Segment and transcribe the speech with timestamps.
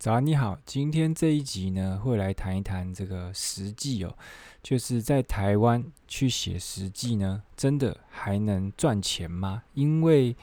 [0.00, 0.58] 早安，你好。
[0.64, 4.16] 今天这一集呢，会来谈一谈这个实际哦，
[4.62, 9.62] 就是在台湾去写实际呢，真的还能赚钱吗？
[9.74, 10.34] 因为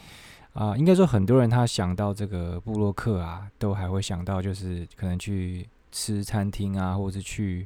[0.54, 7.66] 啊、应该说很多人他想到这个布洛克啊，都还会想到就是可能去吃餐厅啊，或者去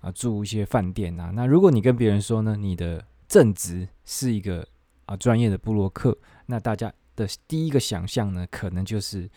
[0.00, 1.30] 啊住一些饭店啊。
[1.32, 4.66] 那如果你跟别人说呢，你的正职是一个
[5.06, 9.30] 啊专业的布洛克，那大家的第一个想象呢，可能就是。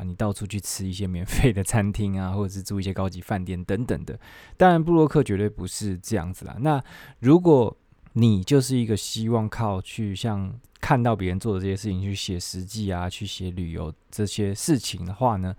[0.00, 4.18] 啊，你到处去吃一些免费的餐厅啊，或者是住一些高级饭店等等的。
[4.56, 6.56] 当然，布洛克绝对不是这样子啦。
[6.60, 6.82] 那
[7.18, 7.76] 如果
[8.14, 15.54] 你就是一个希望靠去像看到别人做的这些事情去写实记啊，去写旅游这些事情的话呢，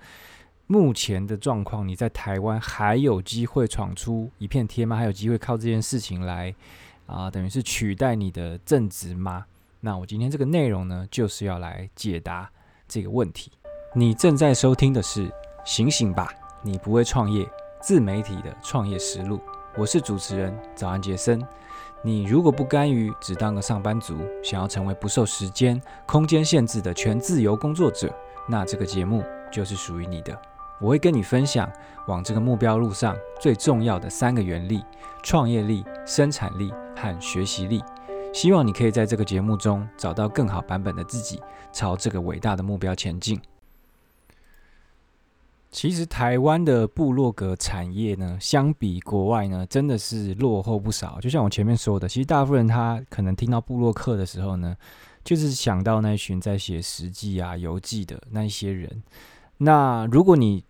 [0.66, 4.97] 目前的状况，你在台湾还有机会闯出一片天吗？
[4.97, 6.53] 还有机会靠这件事情来
[7.05, 9.45] 啊，等于是取代你的正职吗？
[9.81, 12.52] 那我今天这个内容呢，就是要来解答
[12.88, 13.52] 这个问题。
[13.94, 15.27] 你正在收听的是
[15.66, 17.45] 《醒醒吧，你不会创业
[17.81, 19.38] 自媒体的创业实录》，
[19.75, 21.45] 我是主持人早安杰森。
[22.02, 28.09] 你如果不甘于只当个上班族，想要成为不受时间、空间限制的全自由工作者，
[28.48, 30.42] 那这个节目就是属于你的。
[30.80, 31.70] 我会跟你分享
[32.08, 34.86] 往这个目标路上最重要的三个原理：
[35.22, 37.83] 创业力、生产力和学习力。
[38.33, 41.42] 希望你可以在这个节目中找到更好版本的自己，
[41.73, 43.38] 朝这个伟大的目标前进。
[45.72, 51.17] 其实台湾的部落格产业呢，相比国外呢，真的是落后不少。
[51.22, 54.75] 就像我前面说的，其实大部分人他可能听到部落客的时候呢，
[55.23, 59.02] 就是想到那群在写食记啊、游记的那一些人。
[59.59, 60.61] 那如果你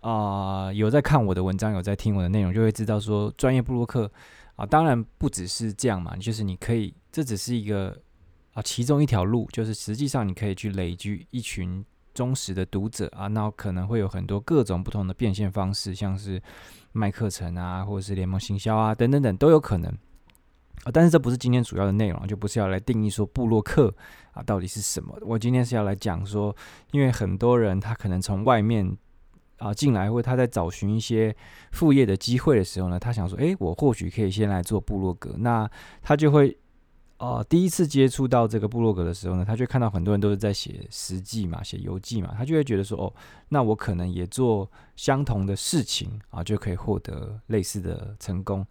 [0.00, 4.08] 啊、有在看我的文章，有在听我的内容，就会知道说，专业部落客
[4.54, 7.98] 啊，当然不只是这样嘛，就是你可以，这只是一个
[8.52, 11.84] 啊其中一条路，就是实际上你可以去累积一群。
[12.14, 16.40] 忠实的读者啊，那可能会有很多各种不同的变现方式，像是
[16.92, 19.90] 卖课程啊，或者是联盟行销啊，等等等都有可能
[20.84, 20.90] 啊。
[20.92, 23.92] 但是这不是今天主要的内容，就不是要来定义说部落客
[24.32, 25.18] 啊到底是什么。
[25.22, 26.54] 我今天是要来讲说，
[26.92, 28.96] 因为很多人他可能从外面
[29.58, 31.34] 啊进来，或者他在找寻一些
[31.72, 35.68] 副业的机会的时候呢，他想说，诶，我或许可以先来做部落格，那
[36.02, 36.56] 他就会。
[37.24, 43.12] 哦、第一次接触到这个部落格的时候呢，他就看到很多人都是在写食记嘛，写游记嘛，他就会觉得说，哦，
[43.48, 48.66] 那我可能也做相同的事情啊，就可以获得类似的成功。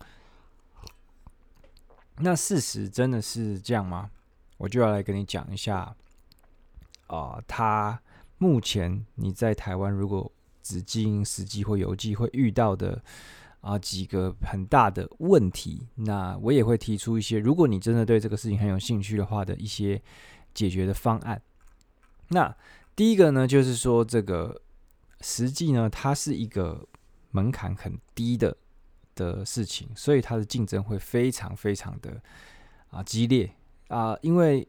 [2.18, 4.10] 那事实真的是这样吗？
[4.58, 5.96] 我就要来跟你讲一下，
[7.08, 8.00] 啊、他
[8.38, 10.32] 目前你在台湾如果
[10.62, 13.02] 只经营食记或游记会遇到的。
[13.64, 20.02] 啊，几个很大的问题，那我也会提出一些，如果你真的对这个事情很有兴趣的话的一些
[20.54, 21.42] 解决的方案。
[22.28, 22.54] 那
[22.94, 24.62] 第一个呢，就是说这个
[25.22, 26.86] 实际呢，它是一个
[27.32, 28.54] 门槛很低的
[29.16, 32.22] 的事情，所以它的竞争会非常非常的
[32.90, 33.50] 啊激烈
[33.88, 34.68] 啊，因为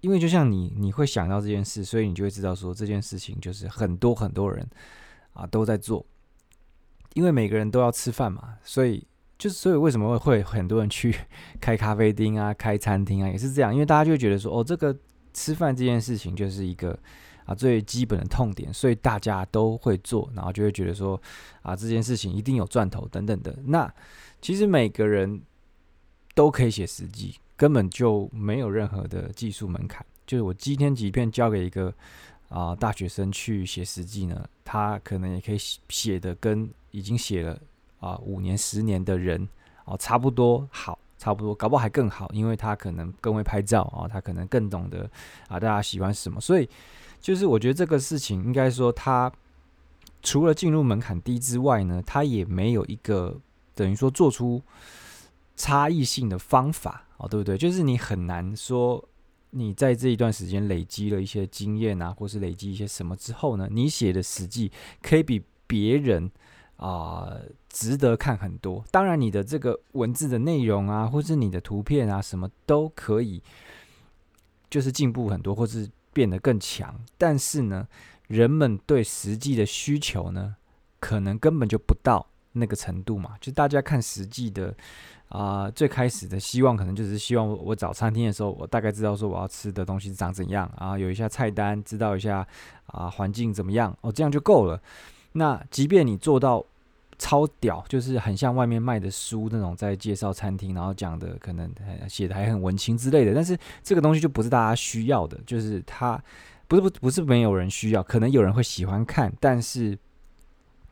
[0.00, 4.66] 因为就像你你会想到这件事，所以你就会知道说这件事情就是很多很多人
[5.34, 6.06] 啊都在做。
[7.18, 9.04] 因为每个人都要吃饭嘛，所以
[9.36, 11.12] 就是所以为什么会会很多人去
[11.60, 13.74] 开咖啡厅啊、开餐厅啊，也是这样。
[13.74, 14.96] 因为大家就会觉得说，哦，这个
[15.34, 16.96] 吃饭这件事情就是一个
[17.44, 21.20] 啊最基本的痛点，所以大家都会做，然后就会觉得说
[21.62, 23.52] 啊这件事情一定有赚头等等的。
[23.66, 23.92] 那
[24.40, 25.42] 其实每个人
[26.36, 30.06] 都可以写实际，根本就没有任何的技术门槛。
[30.24, 31.92] 就是我今天即便交给一个
[32.48, 35.58] 啊大学生去写实际呢，他可能也可以
[35.88, 36.70] 写的跟。
[36.98, 37.58] 已经写了
[38.00, 39.48] 啊五年、十年的人
[39.84, 45.08] 哦，差不多好，差不多，搞不好还更好，因为他可能更会拍照啊，他可能更懂得
[45.48, 46.68] 啊大家喜欢什么，所以
[47.20, 49.32] 就是我觉得这个事情应该说，他
[50.22, 53.40] 除了进入门槛低之外呢，他也没有一个
[53.74, 54.60] 等于说做出
[55.56, 57.56] 差异性的方法哦，对不对？
[57.56, 59.02] 就是你很难说
[59.50, 64.70] 你在这一段时间累积了一些经验啊，或是累积一些什么之后呢，你写的食记
[65.00, 66.30] 可以比别人。
[66.78, 67.36] 啊、
[67.68, 68.84] 值得看很多。
[68.90, 73.42] 当然，你的这个文字的内容啊，或是你的图片啊，什么都可以，
[74.70, 76.94] 就是进步很多，或是变得更强。
[77.16, 77.86] 但是呢，
[78.28, 80.54] 人们对实际的需求呢，
[81.00, 83.36] 可能根本就不到那个程度嘛。
[83.40, 84.72] 就大家看实际的
[85.30, 92.46] 啊、最开始的希望，可能就是希望我，找餐厅的时候，我大概知道说我要吃的东西长怎样啊，有一下菜单，知道一下
[92.86, 94.80] 啊环境怎么样哦，这样就够了。
[95.38, 96.64] 那即便你做到
[97.16, 101.68] 超屌，就是很像外面卖的书那种，在介绍餐厅，然后讲的可能
[102.08, 106.22] 写的还很文青之类的，但是这个东西就不是大家需要的，就是它
[106.66, 109.98] 不是不不是没有人需要，可能有人会喜欢看，但是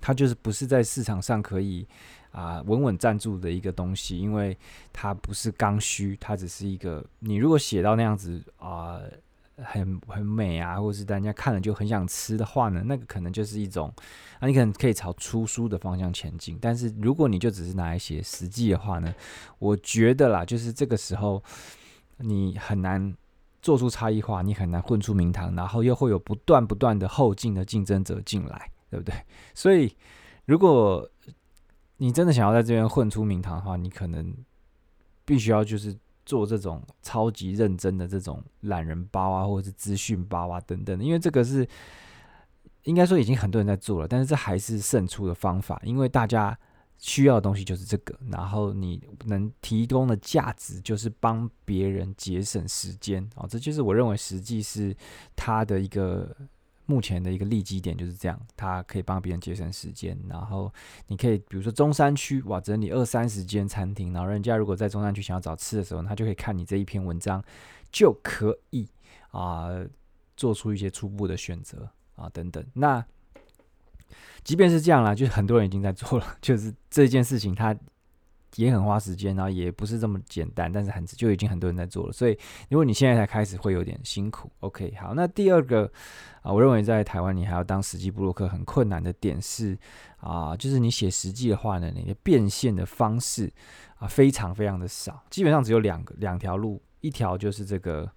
[0.00, 1.86] 它就是不是在市场上可以
[2.32, 4.56] 啊稳稳站住的一个东西，因为
[4.92, 9.00] 它不是刚需，它只是一个你如果写到那样子啊。
[9.64, 13.92] 很很美啊，或是大家看了就很想吃的话呢，那个可能就是一种
[14.38, 16.58] 啊，你可能可以朝出书的方向前进。
[16.60, 19.14] 但是如果你就只是拿来写实际的话呢，
[19.58, 21.42] 我觉得啦，就是这个时候
[22.18, 23.16] 你很难
[23.62, 29.14] 做出差异化，你很难混出名堂，然后又会有不断不断的后进的竞争者进来，对不对？
[29.54, 29.96] 所以
[30.44, 31.08] 如果
[31.96, 34.34] 你真的想要在这边混出名堂的话，你可能
[35.24, 35.96] 必须要就是。
[36.26, 41.66] 做这种超级认真的这种懒人包啊，或者是资讯包啊等等的，因为这个是
[42.82, 46.58] 应该说已经很多人在做了，但是这还是胜出的方法，因为大家
[46.98, 54.94] 需要的东西就是这个，然后你能提供的价值就是帮别人节省时间啊，这就是我认为实际是
[55.34, 56.36] 他的一个。
[56.86, 60.18] 目前的一个利基点就是这样，它可以帮别人节省时间。
[60.28, 60.72] 然后
[61.08, 67.44] 你可以比如说中山区哇，整理二三十间餐厅，然后人家如果在中山区想要找吃的时候，他就可以看你这一篇文章，
[67.90, 68.88] 就可以
[69.30, 69.68] 啊
[70.36, 72.64] 做出一些初步的选择啊等等。
[72.74, 73.04] 那
[74.44, 77.76] 即便是这样啦，就是很多人已经在做了， 就是这件事情它。
[78.56, 82.12] 也很花时间，然后也不是这么简单，但是很就已经很多人在做了。
[82.12, 82.38] 所以
[82.68, 84.50] 如果你现在才开始，会有点辛苦。
[84.60, 85.90] OK，好，那第二个
[86.42, 89.78] 啊，我认为在台湾你还要当实际部落客很困难的点是
[90.18, 93.52] 啊，就是你写实际的话呢，你的变现的方式
[93.98, 98.10] 啊非常非常的少，基本上只有两个两条路，一条就是这个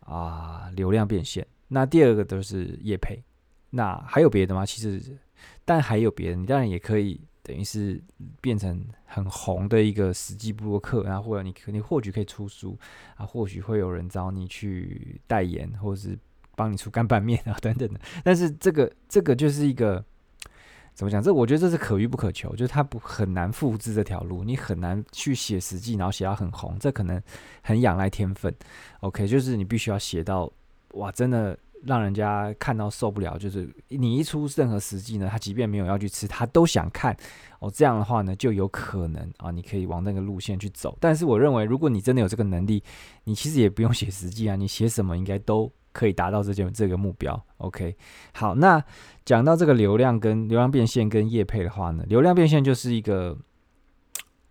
[0.00, 3.22] 啊流量变现，那第二个都是业配。
[3.70, 4.64] 那还有别的吗？
[4.64, 5.18] 其实，
[5.64, 7.20] 但还有别的，你当然也可以。
[7.46, 8.02] 等于是
[8.40, 12.76] 变成很红的一个实际部落客，然后或者你你或许可以出书
[13.14, 16.18] 啊，或许会有人找你去代言，或者是
[16.56, 18.00] 帮你出干拌面啊 等等的。
[18.24, 20.04] 但是这个这个就是一个
[20.92, 21.22] 怎么讲？
[21.22, 27.22] 这我觉得这是可遇不可求，就是它不很难复制这条路，你很难去写实际，然后写到很红，这可能
[27.62, 28.52] 很仰赖天分。
[29.02, 30.52] OK，就是你必须要写到
[30.94, 31.56] 哇，真的。
[31.86, 37.16] 让人家看到受不了，就是你一出任何实际呢，他即便没有要去吃，他都想看
[37.60, 37.70] 哦。
[37.70, 40.96] 这样的话呢，就有可能啊，你可以往那个路线去走。
[41.00, 42.82] 但是我认为，如果你真的有这个能力，
[43.24, 47.40] 你其实也不用写实际啊，你写什么应该都可以达到这件这个目标。
[47.58, 47.96] OK，
[48.32, 48.82] 好，那
[49.24, 53.38] 讲到这个流量跟流量变现跟业配的话呢，流量变现就是一个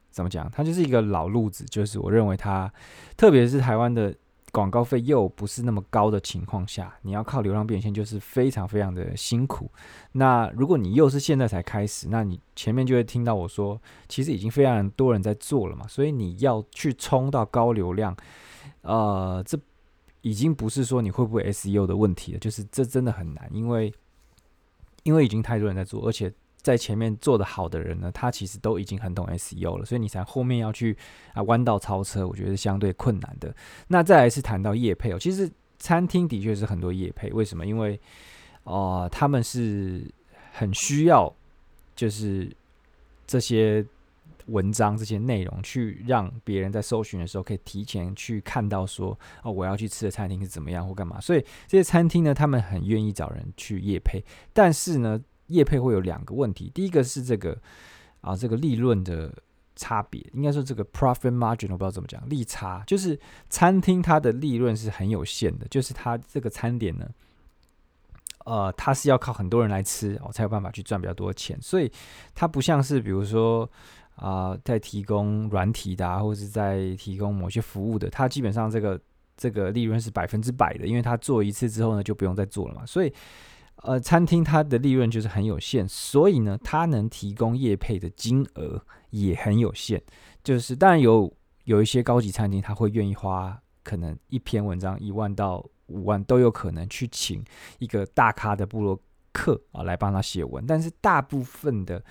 [0.09, 0.49] 怎么讲？
[0.51, 2.71] 它就是一个老路子，就是我认为它，
[3.17, 4.15] 特别是台湾的。
[4.55, 9.69] 广告费又不是那么高的情况下，你要靠流量变现就是非常非常的辛苦。
[10.13, 15.85] 那如果你又是现在才开始，那你前面就会听到我说，其实已经非常多人在做了嘛。
[15.89, 18.15] 所以你要去冲到高流量，
[18.79, 19.59] 呃，这
[20.21, 23.93] 已经不是说你会不会 SEO 的问题了，就是这真的很难，因为
[25.03, 26.31] 因为已经太多人在做，而且。
[26.65, 30.97] 在前面做得好的人呢，他其实都已经很懂 SEO 了，所以你才后面要去
[31.35, 33.55] 啊弯道超车，我觉得是相对困难的。
[33.87, 35.47] 那再来是谈到业配哦，其实
[35.77, 37.67] 餐厅的确是很多业配，为什么？
[37.67, 37.99] 因为
[38.63, 40.03] 哦、他们是
[40.53, 41.31] 很需要，
[41.95, 42.51] 就是
[43.27, 43.85] 这些
[44.47, 51.21] 文章、这些内容，去让别人在搜寻的时候可以提前去看到说哦，我要去吃的餐厅是怎么样或干嘛。
[51.21, 55.21] 所以这些餐厅呢，他们很愿意找人去业配，但是呢。
[55.47, 57.57] 业配会有两个问题，第一个是这个
[58.21, 59.31] 啊，这个利润的
[59.75, 63.19] 差别，应该说这个 profit margin 我不知道怎么讲，利差就是
[63.49, 67.07] 餐厅它的利润是很有限的，就是它这个餐点呢，
[68.45, 71.91] 呃，它是要靠很多人来吃哦，才有办法去赚比较多的钱，所以
[72.33, 73.69] 它不像是比如说
[74.15, 78.99] 啊、在提供软体的啊，或者是在提供某些服务的，它基本上这个
[79.37, 83.13] 这个利润是百分之百的，因为它做一次之后呢，就不用再做了嘛，所以。
[83.85, 90.01] 呃，餐厅它的利润就是很有限，所以呢，它能提供业配的金额也很有限。
[90.43, 91.31] 就是当然有
[91.65, 97.43] 有一些高级餐厅，他会愿意花可能一篇文章一万到五万都有可能去请
[97.79, 98.99] 一个大咖的部落
[99.31, 102.03] 客啊来帮他写文，但是大部分的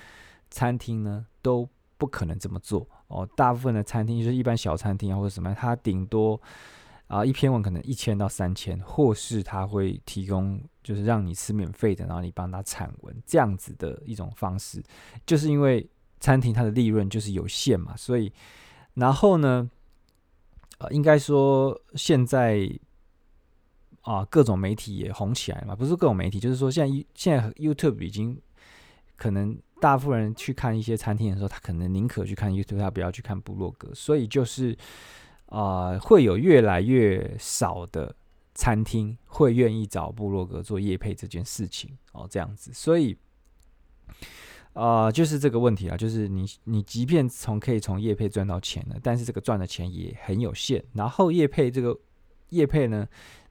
[0.50, 3.28] 餐厅呢都不可能这么做哦。
[3.37, 6.40] 大部分的餐厅就是一般小餐厅啊或者什么，它顶多。
[7.06, 14.82] 啊，一篇文可能一千到三千，或是他会提供，就是让你吃免费的，然后你帮他产文这样子的一种方式，
[15.26, 15.87] 就是因为
[16.18, 18.32] 餐厅它的利润就是有限嘛，所以
[18.94, 19.70] 然后呢，
[20.78, 22.66] 呃，应该说现在
[24.00, 28.40] 啊，各种媒体也红起来嘛，不是各种媒体，就是说现在现在 YouTube 已经
[29.16, 34.76] 可能大部分人去看一些餐厅的时候，他可能宁可去看 YouTube，他不要去看部落格，所以就是。
[35.54, 38.14] 啊、呃，会有越来越少的
[38.54, 43.16] 餐厅会愿意找部落格做业配这件事情哦，这样子，所以。
[44.73, 50.84] 啊、就是这个问题啊，就是你你即便从可以从业配赚到钱了，但是这个赚的钱也很有限。
[50.92, 51.96] 然后业配这个
[52.49, 53.06] 业配呢，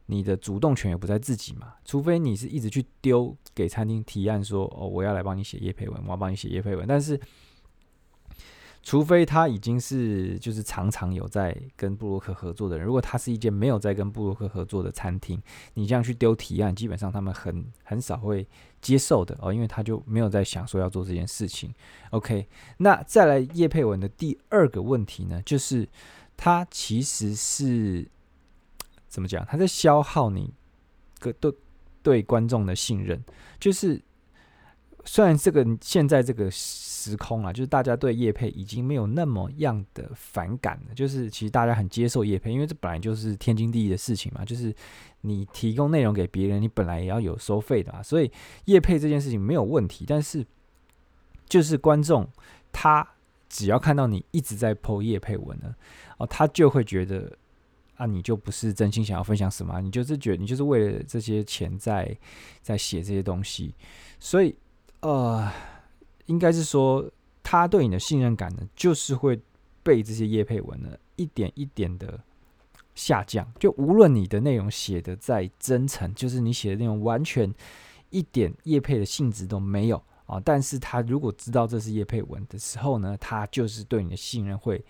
[0.07, 7.17] 你的主动权也不在自己嘛，除非你是一直去丢给餐厅提案说，哦，我要来帮你写业配文，我要帮你写业配文，但是。
[8.85, 15.41] 除非他已经是就是常常有在跟布洛克合作的人，如果他是一间没有在跟布洛克合作的餐厅，
[15.73, 18.45] 你这样去丢提案，基本上他们很很少会
[18.81, 21.73] 接受的哦，因为他就没有在想说要做这件事情。
[22.09, 22.45] OK，
[22.77, 25.87] 那再来叶佩文的第二个问题呢，就是
[26.35, 28.05] 他其实是
[29.07, 29.45] 怎么讲？
[29.45, 30.53] 他在消耗你
[31.19, 31.53] 个对
[32.01, 33.23] 对观众的信任，
[33.59, 34.01] 就是。
[35.05, 36.49] 虽然这个现在这个
[37.03, 44.73] 时空啊，就是大家对叶配已经没有那么样的反感了，就是其实大家很接受叶配，因为这本来就是天经地义的事情嘛，就是
[45.21, 48.31] 你提供内容给别人，你本来也要有收费的啊，所以
[48.65, 50.05] 叶配这件事情没有问题。
[50.07, 50.45] 但是
[51.49, 52.25] 就是观众
[52.71, 53.05] 他
[53.49, 55.75] 只要看到你一直在 po 业配文呢，
[56.17, 57.29] 哦，他就会觉得
[57.95, 62.17] 啊，你就不是真心想要分享什么，你就是觉得你就是为了这些钱在
[62.61, 63.75] 在写这些东西，
[64.19, 64.55] 所以。
[65.05, 65.51] 呃，
[66.27, 67.09] 应该是说，
[67.41, 69.37] 他对你的信任感呢，就是会
[69.83, 72.17] 被这些业配文呢一点一点的
[72.95, 73.45] 下降。
[73.59, 77.53] 就无论你的内容写得再真诚，就是你写的内容完全
[78.09, 84.81] 一点叶配的性质都没有啊，但是他如果知道这是叶配文的时候呢，他就是对你的信任会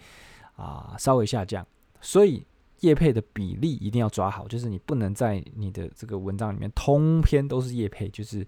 [0.55, 1.65] 啊稍微下降。
[1.99, 2.45] 所以
[2.81, 8.45] 叶配的比例一定要抓好，就是你不能在你的这个文章里面通篇都是叶配，就是。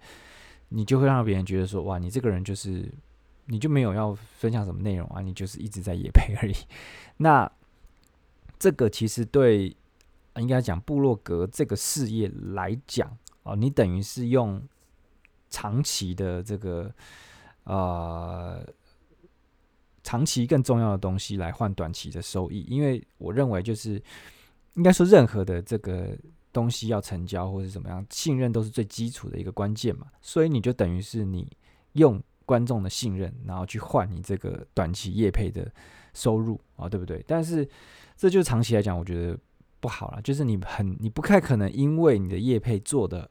[0.70, 2.92] 你就会让别人觉得说，哇，你这个人就是，
[3.46, 6.54] 你就没有要分享什么内容啊，你就是一直在野配而已。
[7.18, 7.50] 那
[8.58, 9.76] 这个其实对
[10.36, 14.62] 应该讲部落格这个事业来讲啊，你等于是用
[15.50, 16.92] 长期的这个
[17.64, 18.68] 呃
[20.04, 24.02] 长期更重要的东西来换短期的收益，因为我认为就是
[24.74, 26.18] 应该说任何的这个。
[26.56, 31.52] 东西要成交或是怎么样，信任都是最基础的一个关键嘛，所以你就等于是你
[31.94, 35.70] 用观众的信任，然后去换你这个短期业配的
[36.14, 37.22] 收入啊，对不对？
[37.28, 37.68] 但是
[38.16, 39.38] 这就长期来讲，我觉得
[39.82, 43.30] 不好了，就是你很你不太可能因为你的业配做的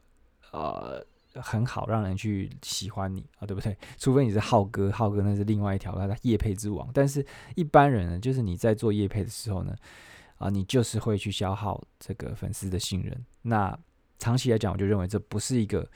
[0.53, 1.03] 呃
[1.41, 3.75] 很好，让人去喜欢你啊，对不对？
[3.97, 9.75] 除非你是浩哥，浩哥那是另外一条他的业配之王，但是一般人呢，就是你在做业配的时候呢。
[10.39, 13.25] 啊，你就是会去消耗这个粉丝的信任。
[13.43, 13.77] 那
[14.19, 15.89] 长期来讲，我就认为这不是一个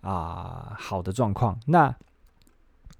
[0.00, 1.58] 啊好的状况。
[1.66, 1.94] 那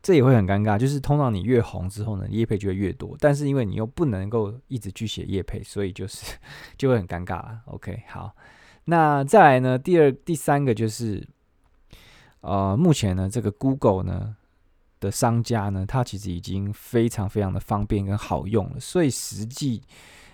[0.00, 3.16] 这也会很尴尬，就是通常你越红之后呢，业配就会越多。
[3.18, 6.36] 但是因为你又不能够一直去写业配，所以就是
[6.78, 7.60] 就会很尴尬了。
[7.66, 8.34] OK，好，
[8.84, 11.26] 那再来呢，第二、第三个就是，
[12.40, 14.36] 呃，目前呢，这个 Google 呢
[15.00, 19.82] 的商家呢，它其实已经非常非常的方便跟好用了，所以实际。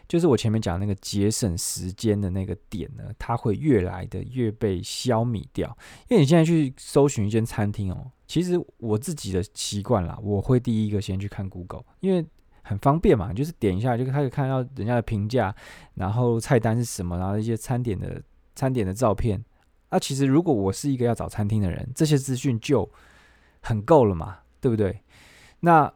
[0.06, 5.76] 就是我前面讲那个节省时间的那个点呢，它会越来的越被消弭掉。
[6.08, 12.24] 因为你现在去搜寻一间餐厅哦，其实我自己的习惯啦，我会第一个先去看 Google，因为
[12.62, 15.54] 很方便嘛，就是点一下就开始看到人家的评价，
[15.94, 18.22] 然后菜单是什么，然后一些餐点的
[18.54, 19.42] 餐点的照片。
[19.88, 22.90] 啊，其实如果我是一个要找餐厅的人，这些资讯就
[23.60, 25.00] 很够了嘛，对不对？
[25.60, 25.92] 那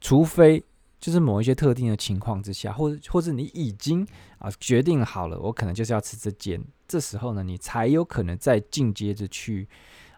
[0.00, 0.64] 除非。
[1.06, 4.04] 就是某一些特定的情况之下，或者或者你已经
[4.40, 9.68] 啊决定好了，我可能就是要吃这间，这时候呢，你才有可能再进阶着去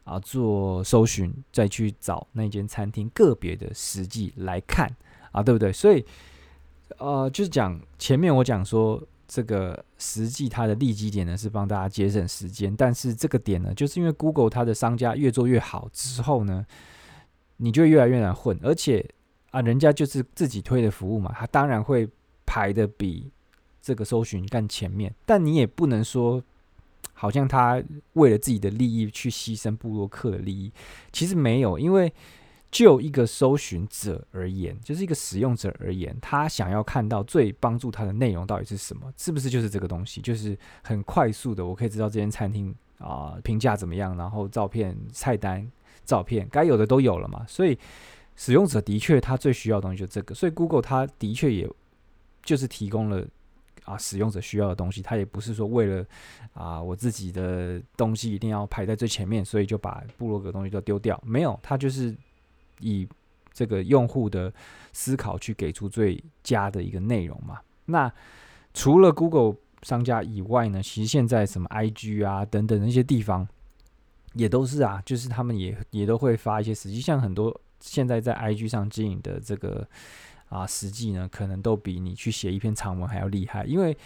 [0.04, 4.90] 啊做搜寻，再去找那间餐厅个别的实际来看
[5.30, 5.70] 啊，对不对？
[5.70, 6.02] 所以
[6.96, 16.64] 呃，就是讲前面我讲说这个实际它的利基点呢是帮大家节省时间，但是这个点呢，就是因为 Google 它的商家越做越好之后呢，
[17.58, 19.06] 你就越来越难混，而且。
[19.50, 22.06] 啊，人家就是自己推的服务嘛，他当然会
[22.44, 23.30] 排得比
[23.80, 25.14] 这个搜寻更前面。
[25.24, 26.42] 但你也不能说，
[27.14, 30.70] 好像他为了自己的利益去牺牲部落客的利益，
[31.12, 31.78] 其实没有。
[31.78, 32.12] 因为
[32.70, 39.10] 就一个搜寻者而言，就是一个使用者而言，他想要看到最帮助他的内容到底是什么？
[39.16, 40.20] 是不是就是这个东西？
[40.20, 45.66] 就是很快速的，我可以知道这间餐厅啊评价怎么样，然后照片、菜单、
[46.04, 47.78] 照片该有的都有了嘛，所以。
[48.38, 51.68] 使用者的确，他最需要的东西就是这个，所以 Google 它的确也
[52.44, 53.26] 就是提供了
[53.84, 56.06] 啊使用者需要的东西，它也不是说为了
[56.54, 62.16] 啊我自己的东西一定要排在最前面，所以就把部落格东西都丢掉，没有，它就是
[62.78, 63.08] 以
[63.52, 64.52] 这个用户的
[64.92, 67.58] 思考去给出最佳的一个内容嘛。
[67.86, 68.10] 那
[68.72, 73.48] 除了 Google 商家以外呢，其实现在什么 IG 啊等等那些地方，
[74.34, 79.86] 也都是啊，就是他们也也都会发一些实际，像很多现在在 IG 上经营的这个
[80.48, 83.96] 啊实际呢，可能都比你去写一篇长文还要厉害，因为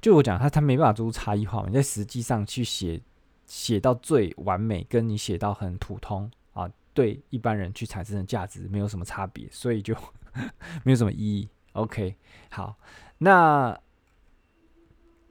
[0.00, 3.00] 就我讲，他他没办法做出差异化嘛，你在实际上去写
[3.46, 9.94] 写到最完美，跟你写到很普通啊，对一般人去产生的价值没有什么差别，所以就
[10.84, 11.48] 没有什么意义。
[11.72, 12.16] OK，
[12.50, 12.76] 好，
[13.18, 13.78] 那。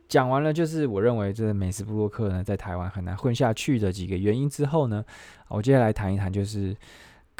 [0.09, 5.05] 讲完了，就是我认为这个美食部落客呢，在台湾很难混下去的几个原因之后呢，
[5.47, 6.75] 我接下来谈一谈，就是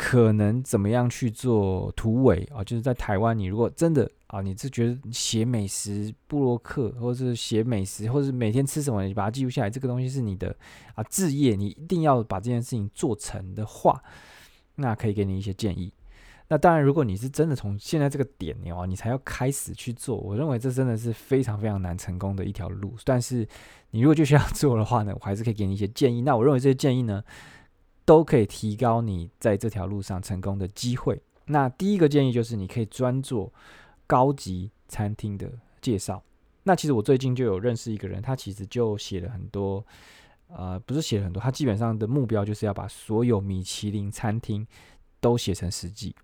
[0.03, 10.55] 可能怎么样去做突围啊，就是在台湾，你如果真的啊，你是觉得写美食部落客，或者是写美食，或者是每天吃什么，你把它记录下来，这个东西是你的
[10.95, 14.01] 啊置业，你一定要把这件事情做成的话，
[14.73, 15.93] 那可以给你一些建议。
[16.47, 22.95] 那当然，如果你是真的从现在这个点你哦，你才要开始去做，我认为这真的是非常非常难成功的一条路。
[23.05, 23.47] 但是
[23.91, 26.21] 你如果就需要 做的话呢，我还是可以给你一些建议。
[26.21, 27.23] 那我认为这些建议呢，
[28.05, 31.21] 都可以提高你在这条路上成功的机会。
[31.45, 33.51] 那第一个建议就是，你可以专做
[34.07, 36.23] 高级餐厅的介绍。
[36.63, 39.83] 那其实我最近就有认识一个人，他其实就写了很多，
[40.47, 44.65] 呃，不是写了很多，他基本上的目标就是要把所有米其林餐厅
[45.19, 46.15] 都写成实际。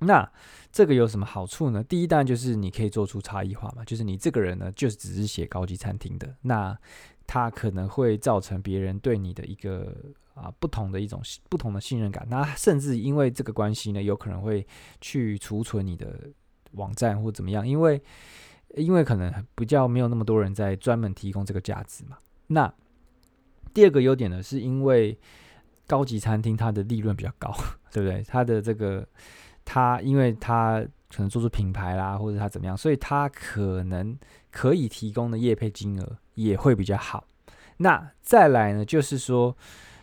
[0.00, 0.30] 那
[0.70, 1.82] 这个有什么好处呢？
[1.82, 6.76] 第一，当然就是你可以做出差异化嘛，就是你这个人呢，就是只是写高级餐厅的，那
[7.26, 9.96] 他可能会造成别人对你的一个
[10.36, 14.64] 啊不同的一种不同的信任感，那甚至因为这个关系呢，有可能会
[15.00, 16.30] 去储存你的
[16.72, 18.00] 网站或怎么样，因为
[18.76, 22.16] 因为可能比较没有那么多人在专门提供这个价值嘛。
[22.46, 22.72] 那
[23.74, 25.18] 第二个优点呢，是因为
[25.88, 27.52] 高级餐厅它的利润比较高，
[27.90, 28.22] 对不对？
[28.28, 29.04] 它的这个。
[29.68, 34.16] 它因为它可能做出品牌啦，或者他怎么样，所以他可能
[34.52, 37.26] 可以提供的业配金额也会比较好。
[37.78, 39.56] 那再来呢，就是说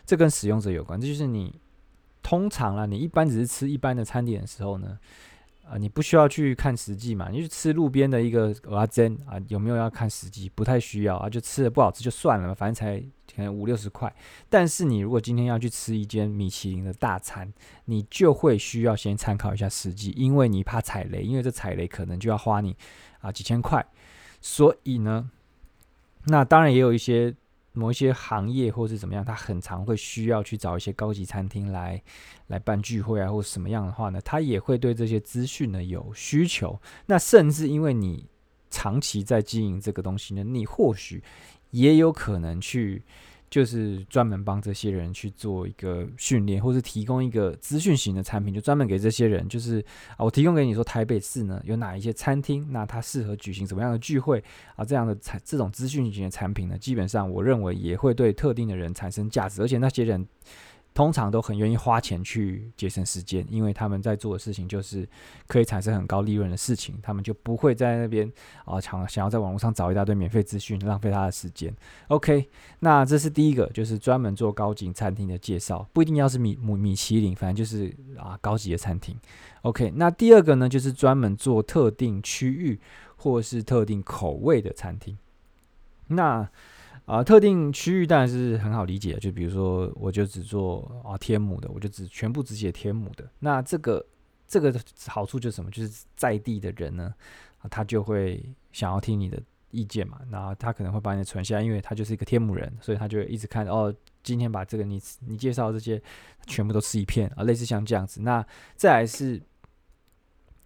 [0.06, 1.54] 这跟使用者有关，这就是你
[2.22, 4.98] 通常啦，你一般只是吃一般的餐点的时候呢。
[5.66, 7.30] 啊、你不需要去看实际嘛？
[7.30, 10.46] 你去吃路边的一个蚵仔煎啊，有没有要看实际？
[10.54, 13.00] 不太需要啊，就吃的不好吃就算了嘛，反正才
[13.34, 14.14] 可能五六十块。
[14.50, 17.50] 但是你如果今天要去吃一间米其林的大餐，
[17.86, 22.76] 你就会需要先参考一下实际，因为你怕踩雷，因为这踩雷可能就要花你
[23.22, 23.82] 啊几千块。
[24.42, 25.30] 所以呢，
[26.26, 27.34] 那当然也有一些。
[27.74, 32.02] 某一些行业或是怎么样，他很常会需要去找一些高级餐厅来
[32.46, 36.80] 来办聚会啊，或者什么样的话呢，他也会对这些资讯呢有需求。
[37.04, 38.26] 那甚至因为你
[38.70, 41.22] 长期在经营这个东西呢，你或许
[41.72, 43.02] 也有可能去。
[43.54, 49.48] 就是专门帮这些人去做一个训练，或是提供一个资讯型的产品，就专门给这些人。
[49.48, 49.78] 就是
[50.16, 54.42] 啊，我提供给你说，台北市呢有哪一些餐厅，那它适合举行什么样的聚会
[54.74, 54.84] 啊？
[54.84, 60.26] 这样的产这种资讯型的产品呢，基本上我认为也会对特定的人产生价值，而且那些人。
[60.94, 65.06] 通常都很愿意花钱去节省时间，因为他们在做的事情就是
[65.48, 68.32] 可以产生很高利润的事情，他们就不会在那边
[68.64, 71.74] 啊，想想要在网络上找一大堆免费资讯，浪费他的时间。
[72.08, 79.18] OK，那这是第一个，就是专门做高级餐厅的介绍，不一定要是米米米其林，反正就是啊高级的餐厅。
[79.62, 82.78] OK，那第二个呢，就是专门做特定区域
[83.16, 85.18] 或是特定口味的餐厅。
[86.06, 86.48] 那
[87.06, 93.28] 啊，特定区域当然是很好理解，就比如说，我就只做啊天母的，我就只全部只写天母的。
[93.40, 94.04] 那这个
[94.46, 94.74] 这个
[95.06, 95.70] 好处就是什么？
[95.70, 97.14] 就是在地的人呢，
[97.68, 99.38] 他就会想要听你的
[99.70, 100.18] 意见嘛。
[100.30, 106.02] 那他可能会把你存下来，因为他就是一个天母人，所以他就会一直看哦，今天把这个你你介绍这些
[106.46, 108.22] 全部都吃一片啊，类似像这样子。
[108.22, 108.42] 那
[108.76, 109.38] 再来是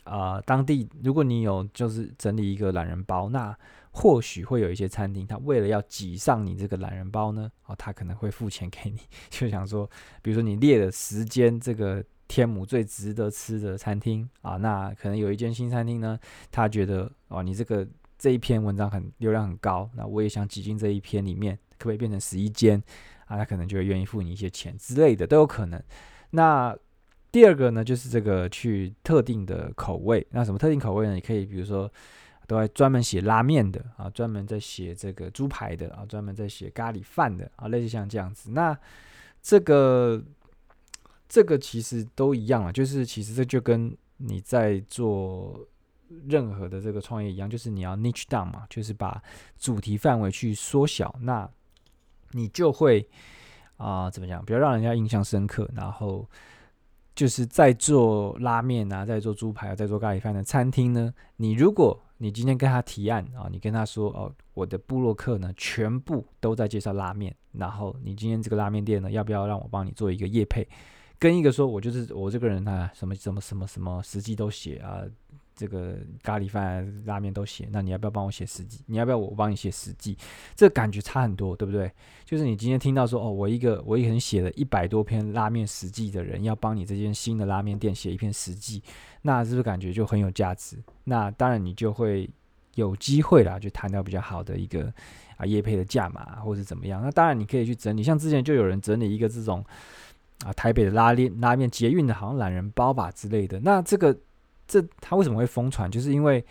[0.05, 3.59] 啊，当地如果你有就是整理一个懒人包，那
[4.01, 9.91] 或许会有一些餐厅，他为了要挤上你这个懒人包呢，哦，他可能会付钱给你， 就想说，
[10.23, 16.17] 比如说你列了十间这个天母最值得吃的餐厅啊，那可能有一间新餐厅呢，
[16.53, 17.85] 他觉得哦，你这个
[18.17, 22.81] 这一篇文章很流量很高，那我也想挤进这一篇里面，可不可以变成十一间
[23.27, 23.37] 啊？
[23.37, 25.83] 他可能就会愿意付你一些钱之类的，都有可能。
[26.31, 26.73] 那
[27.33, 31.15] 第二个呢，就是这个去特定的口味，那什么特定口味呢？
[31.15, 31.91] 你可以比如说。
[32.49, 38.51] 都还专门写拉面的啊，专门在写这个猪排的啊，专门在写咖喱饭的啊，类似像这样子。
[38.51, 38.77] 那
[39.41, 40.21] 这个
[41.29, 45.61] 这个其实都一样啊，就是其实这就跟你在做
[46.27, 49.23] 任何的这个创业一样，就是你要 niche down 嘛，就是把
[49.59, 51.49] 主题范围去缩小，那
[52.33, 53.07] 你就会
[53.77, 56.27] 啊、怎么讲，比较让人家印象深刻，然后。
[57.15, 70.69] 就是在做拉面啊，在做猪排啊，在做咖喱饭的餐厅呢，你如果你今天跟他提案啊，你跟他说哦，我的部落客呢，全部都在介绍拉面，然后你今天这个拉面店呢，要不要让我帮你做一个业配？
[71.19, 75.03] 跟一个说，我就是我这个人啊，什么什么什么什么实际都写啊。
[75.59, 78.81] 这个咖喱饭、拉面都写，那你要不要帮我写实际？
[78.87, 80.17] 你要不要我帮你写实际？
[80.55, 81.91] 这感觉差很多，对不对？
[82.25, 88.81] 就是你今天听到说，哦，我一个我一个人写了一百多篇拉面实际的人，要帮你这间新的拉面店写一篇实际，
[89.23, 90.77] 那是不是感觉就很有价值？
[91.03, 92.31] 那当然你就会
[92.77, 94.93] 有机会啦，就谈到比较好的一个
[95.39, 97.03] 啊业配的价码，或者怎么样？
[97.03, 99.65] 那当然你可以去整理，像之前就有人整理一个这种
[100.45, 104.17] 啊台北的拉链拉面捷运的，好像懒人包吧之类的，那这个。
[104.69, 105.91] 这他为什么会疯传？
[105.91, 106.45] 就是因为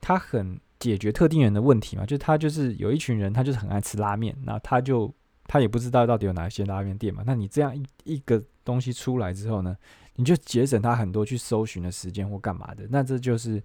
[0.00, 5.14] 他很解决特定人的问题嘛，就他就是有一群人，他就是很爱吃拉面，那他就
[5.46, 7.22] 他也不知道到底有哪些拉面店嘛。
[7.24, 9.76] 那你这样一一个东西出来之后呢，
[10.16, 13.62] 你就节省他很多去搜寻的时间或干嘛的，那这就是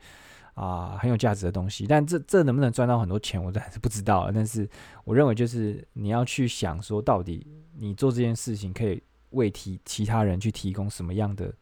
[0.54, 1.88] 啊、很有价值的东西。
[1.88, 4.30] 但这这能不能赚到很多钱，我都还是不知道。
[4.34, 4.70] 但是
[5.06, 11.54] 我认为就是你要去想说，到底你做这件事情可以为提其他人去提供什么样的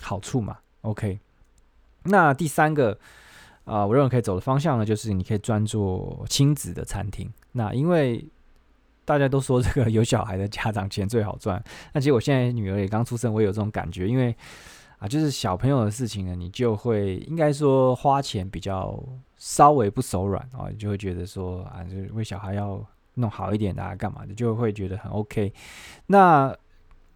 [0.00, 1.18] 好处嘛？OK，
[2.04, 2.96] 那第三个
[3.64, 7.28] 啊、我认为可以走的方向呢，就是你可以专做亲子的餐厅。
[7.50, 8.24] 那因为
[9.04, 11.60] 大家都说这个有小孩的家长钱最好赚，
[11.92, 14.06] 那其实我现在女儿也刚出生，我有这种感觉。
[14.06, 14.32] 因为
[15.00, 18.96] 啊，就是小朋友的事情呢，你就会应该说花钱比较
[19.36, 22.80] 稍微不手软啊，你就会觉得说啊，就是为小孩要
[23.14, 25.52] 弄好一点的，啊，干嘛的，就会觉得很 OK。
[26.06, 26.56] 那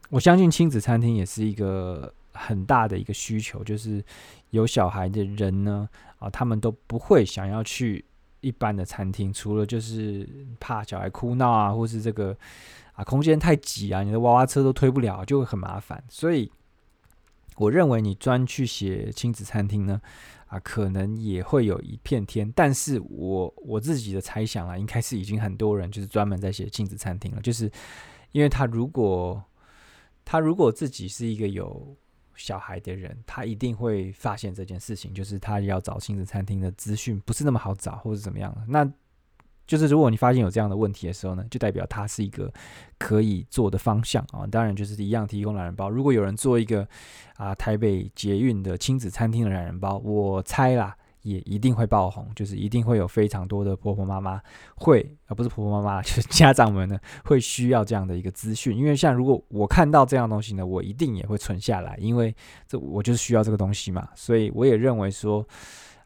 [0.08, 2.12] 我相信亲子餐厅也是一个。
[2.32, 4.04] 很大的一个需求就是
[4.50, 5.88] 有小孩的人呢，
[6.18, 8.04] 啊，他们都不会想要去
[8.40, 12.36] 一般的餐厅，除了就是怕小孩哭闹啊，或是这个
[12.92, 16.02] 啊空间太挤啊，你的娃娃车都推不了，就会很麻烦。
[16.08, 16.50] 所以
[17.56, 20.00] 我认为你专去写亲子餐厅呢，
[20.46, 22.50] 啊，可能也会有一片天。
[22.56, 27.70] 但是我我自己的猜想啊，应该是已经很多人就是专门在写亲子餐厅了，就是
[28.32, 29.42] 因为他如果
[30.24, 31.94] 他如果自己是一个有
[32.34, 38.54] 小孩的人，他一定会发现这件事情，就是他要找亲子餐厅的资讯不是那么好找，或者怎么样。
[38.68, 38.90] 那
[39.66, 42.52] 就是如果你发现有这样的问题的时候呢，就代表它是一个
[42.98, 44.46] 可以做的方向啊。
[44.46, 45.88] 当然，就是一样提供懒人包。
[45.88, 46.88] 如果有人做一个
[47.36, 50.96] 啊台北捷运的亲子餐厅的懒人包，我猜啦。
[51.22, 54.40] 也一定会爆红，就是一定会有非常多的婆婆妈妈
[54.76, 58.76] 会，而不是婆婆妈妈， 就是家长们呢会需要这样的一个资讯。
[58.76, 62.34] 因为像如果我看到这样东西呢，我一定也会存下来，因为
[62.66, 64.08] 这我就是需要这个东西嘛。
[64.14, 65.46] 所以我也认为说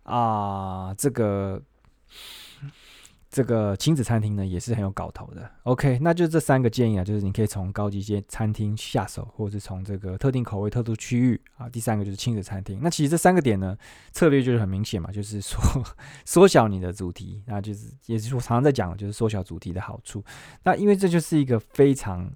[0.03, 1.61] 啊、这个。
[3.35, 5.51] 这个亲子餐厅呢，也是很有搞头的。
[5.65, 11.69] OK，那就这三个建议啊，就是你可以从高级间餐厅下手，或者是从这个特定口味、特殊区域啊。
[11.69, 12.79] 第三个就是亲子餐厅。
[12.81, 13.77] 那其实这三个点呢，
[14.13, 15.59] 策略就是很明显嘛，就是说
[16.25, 20.23] 缩小你的主题，那就是也是我常常在讲的，就是缩小主题的好处。
[20.63, 22.33] 那因为这就是一个非常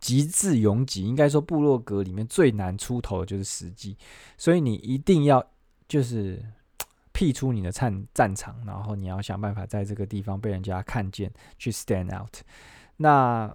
[0.00, 3.98] 极致拥挤，应该说部落格里面最难出头的就是时机，
[4.38, 5.44] 所以你一定要
[5.86, 6.42] 就是。
[7.22, 12.38] 辟出你的战战场，然后你要想办法在这个地方被人家看见，去 stand out。
[12.96, 13.48] 那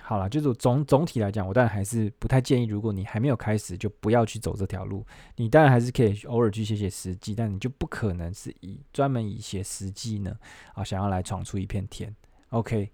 [0.00, 5.06] 好了，就是总总体来讲，我当然还是不太建议，如果你还没有开始，就不要去走这条路。
[5.36, 10.36] 你当然还是可以偶尔去写写实际，但你就不可能是以专门以写实际呢
[10.72, 12.12] 啊，想要来闯出一片天。
[12.48, 12.90] OK，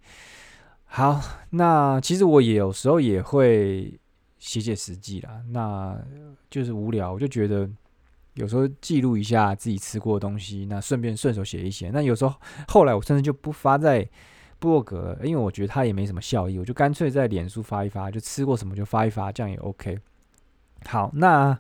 [0.84, 3.98] 好，那其实我也有时候也会
[4.38, 5.98] 写写实际啦，那
[6.50, 7.70] 就是无聊，我就觉得。
[8.40, 11.90] 有时候记录一下自己吃过的东西，那顺便顺手写一写。
[11.90, 12.34] 那有时候
[12.68, 14.08] 后来我甚至就不发在
[14.58, 19.98] 部落格，因为我觉得它也没什么效益，我就干脆在脸书发一发，就吃过什么就发一发，这样也 OK。
[20.86, 21.58] 好，那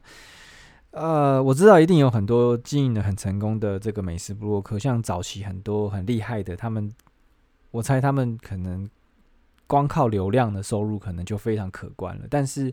[0.92, 6.90] 呃，我知道一定有很多经营的很成功的这个美食博客，像早期很多很厉害的，他们
[7.72, 8.88] 我猜他们可能
[9.66, 12.72] 光靠流量的收入可能就非常可观了，但是。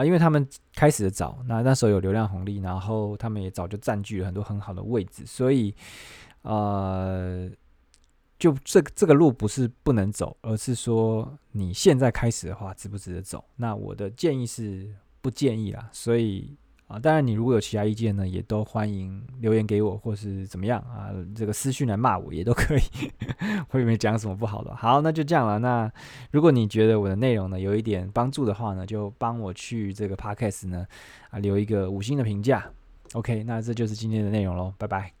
[0.00, 5.74] 啊，因为他们开始的早，那那时候有流量红利，然后他们也早就占据了很多很好的位置，所以，
[6.42, 7.50] 呃，
[8.38, 13.44] 就这个这个路不是不能走，而是说你现在开始的话，值不值得走？
[13.56, 14.88] 那我的建议是
[15.20, 16.56] 不建议啦，所以。
[16.90, 22.80] 啊，当然，你如果有其他意见呢，也都欢迎留言给我，或是怎么样啊，这个私讯来骂我也都可以。
[23.70, 24.74] 我也没讲什么不好的。
[24.74, 25.60] 好，那就这样了。
[25.60, 25.88] 那
[26.32, 30.84] 如果你觉得我的内容呢有一点帮助的话呢，就帮我去这个 podcast 呢
[31.30, 32.68] 啊留一个五星的评价。
[33.12, 35.19] OK，那这就是今天的内容喽，拜拜。